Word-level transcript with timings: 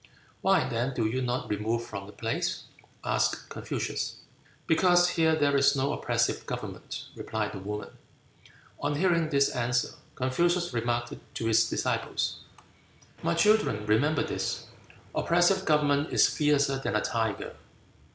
"Why, 0.41 0.67
then, 0.67 0.95
do 0.95 1.05
you 1.05 1.21
not 1.21 1.47
remove 1.47 1.83
from 1.85 2.07
the 2.07 2.11
place?" 2.11 2.63
asked 3.05 3.49
Confucius. 3.49 4.15
"Because 4.65 5.09
here 5.09 5.35
there 5.35 5.55
is 5.55 5.75
no 5.75 5.93
oppressive 5.93 6.47
government," 6.47 7.05
replied 7.15 7.51
the 7.51 7.59
woman. 7.59 7.91
On 8.79 8.95
hearing 8.95 9.29
this 9.29 9.49
answer, 9.49 9.89
Confucius 10.15 10.73
remarked 10.73 11.13
to 11.35 11.45
his 11.45 11.69
disciples, 11.69 12.39
"My 13.21 13.35
children 13.35 13.85
remember 13.85 14.23
this, 14.23 14.65
oppressive 15.13 15.65
government 15.65 16.11
is 16.11 16.27
fiercer 16.27 16.79
than 16.79 16.95
a 16.95 17.01
tiger." 17.01 17.53